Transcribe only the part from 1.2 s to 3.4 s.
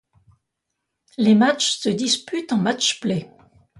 matchs se disputent en Match-Play.